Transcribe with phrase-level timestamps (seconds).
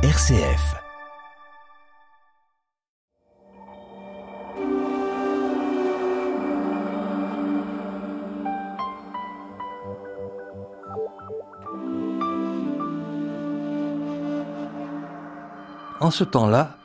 [0.00, 0.76] RCF.
[15.98, 16.78] En ce temps-là,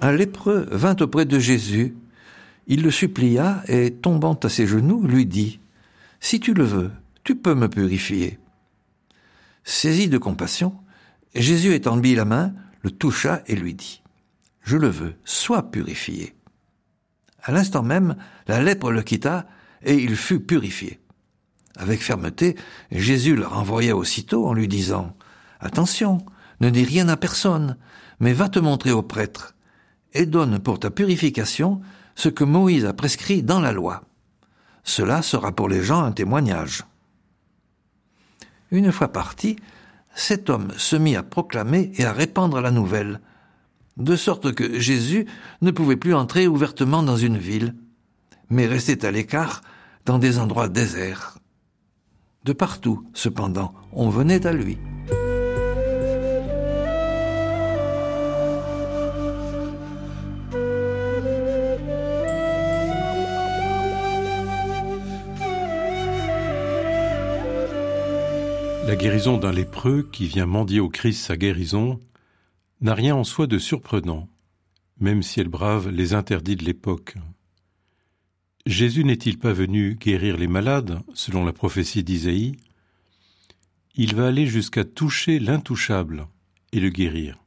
[0.00, 1.94] un lépreux vint auprès de Jésus.
[2.66, 5.60] Il le supplia et, tombant à ses genoux, lui dit
[6.18, 6.90] Si tu le veux,
[7.24, 8.38] tu peux me purifier.
[9.64, 10.74] Saisi de compassion,
[11.34, 14.02] Jésus étendit la main, le toucha et lui dit
[14.62, 16.34] Je le veux, sois purifié.
[17.42, 19.46] À l'instant même, la lèpre le quitta
[19.82, 21.00] et il fut purifié.
[21.76, 22.56] Avec fermeté,
[22.90, 25.16] Jésus le renvoya aussitôt en lui disant
[25.60, 26.18] Attention,
[26.60, 27.76] ne dis rien à personne,
[28.20, 29.54] mais va te montrer au prêtre
[30.12, 31.80] et donne pour ta purification
[32.14, 34.02] ce que Moïse a prescrit dans la loi.
[34.82, 36.84] Cela sera pour les gens un témoignage.
[38.70, 39.56] Une fois parti,
[40.18, 43.20] cet homme se mit à proclamer et à répandre la nouvelle,
[43.96, 45.26] de sorte que Jésus
[45.62, 47.74] ne pouvait plus entrer ouvertement dans une ville,
[48.50, 49.62] mais restait à l'écart
[50.06, 51.38] dans des endroits déserts.
[52.44, 54.78] De partout, cependant, on venait à lui.
[68.98, 72.00] Guérison d'un lépreux qui vient mendier au Christ sa guérison
[72.80, 74.28] n'a rien en soi de surprenant,
[74.98, 77.14] même si elle brave les interdits de l'époque.
[78.66, 82.56] Jésus n'est-il pas venu guérir les malades, selon la prophétie d'Isaïe?
[83.94, 86.26] Il va aller jusqu'à toucher l'intouchable
[86.72, 87.38] et le guérir.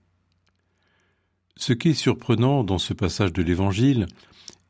[1.57, 4.07] Ce qui est surprenant dans ce passage de l'Évangile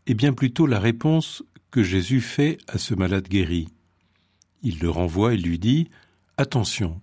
[0.08, 3.70] est bien plutôt la réponse que Jésus fait à ce malade guéri.
[4.64, 5.88] Il le renvoie et lui dit
[6.42, 7.00] Attention,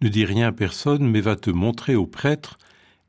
[0.00, 2.56] ne dis rien à personne, mais va te montrer au prêtre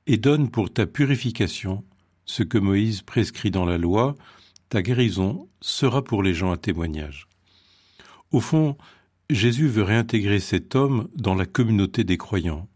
[0.07, 1.85] et donne pour ta purification
[2.25, 4.15] ce que Moïse prescrit dans la loi,
[4.67, 7.29] ta guérison sera pour les gens un témoignage.
[8.31, 8.77] Au fond,
[9.29, 12.67] Jésus veut réintégrer cet homme dans la communauté des croyants.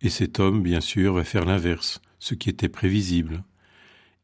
[0.00, 3.44] Et cet homme, bien sûr, va faire l'inverse, ce qui était prévisible.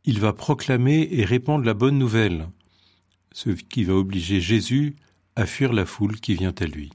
[0.05, 2.49] Il va proclamer et répandre la bonne nouvelle,
[3.31, 4.97] ce qui va obliger Jésus
[5.37, 6.91] à fuir la foule qui vient à lui.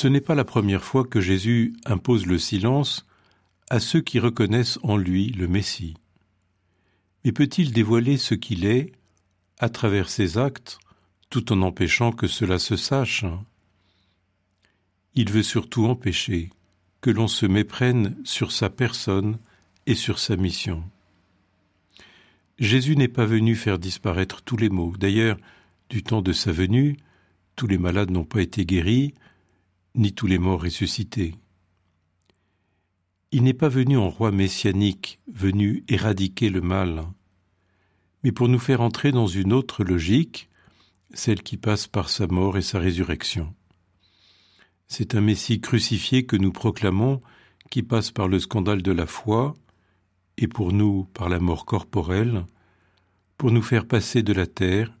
[0.00, 3.04] Ce n'est pas la première fois que Jésus impose le silence
[3.68, 5.92] à ceux qui reconnaissent en lui le Messie.
[7.22, 8.92] Mais peut-il dévoiler ce qu'il est
[9.58, 10.78] à travers ses actes,
[11.28, 13.26] tout en empêchant que cela se sache?
[15.14, 16.48] Il veut surtout empêcher
[17.02, 19.38] que l'on se méprenne sur sa personne
[19.84, 20.82] et sur sa mission.
[22.58, 24.94] Jésus n'est pas venu faire disparaître tous les maux.
[24.98, 25.36] D'ailleurs,
[25.90, 26.96] du temps de sa venue,
[27.54, 29.12] tous les malades n'ont pas été guéris,
[29.94, 31.34] ni tous les morts ressuscités.
[33.32, 37.04] Il n'est pas venu en roi messianique, venu éradiquer le mal,
[38.22, 40.48] mais pour nous faire entrer dans une autre logique,
[41.14, 43.54] celle qui passe par sa mort et sa résurrection.
[44.88, 47.22] C'est un Messie crucifié que nous proclamons,
[47.70, 49.54] qui passe par le scandale de la foi,
[50.36, 52.46] et pour nous par la mort corporelle,
[53.38, 54.92] pour nous faire passer de la terre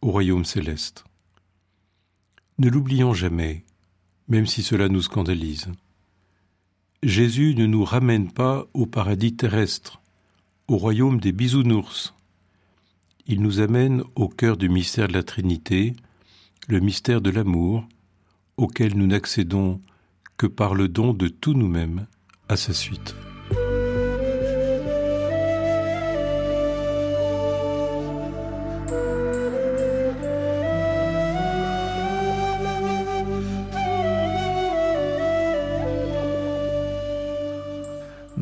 [0.00, 1.04] au royaume céleste.
[2.58, 3.64] Ne l'oublions jamais,
[4.28, 5.68] même si cela nous scandalise.
[7.02, 10.00] Jésus ne nous ramène pas au paradis terrestre,
[10.68, 12.14] au royaume des bisounours.
[13.26, 15.94] Il nous amène au cœur du mystère de la Trinité,
[16.68, 17.86] le mystère de l'amour,
[18.56, 19.80] auquel nous n'accédons
[20.36, 22.06] que par le don de tout nous-mêmes
[22.48, 23.14] à sa suite.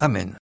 [0.00, 0.37] Amen.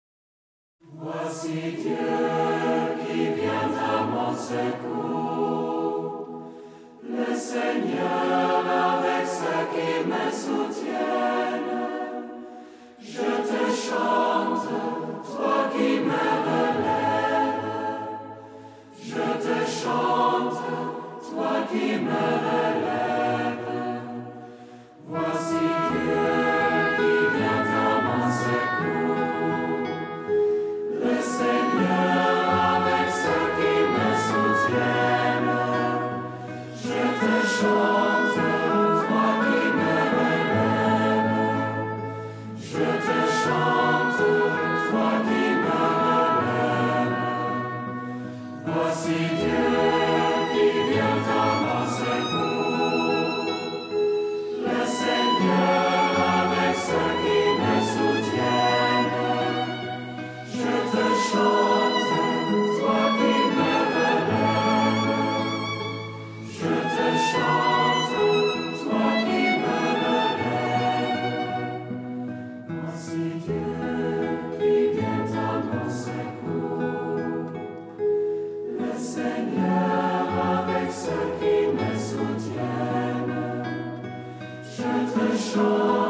[85.52, 86.03] shore.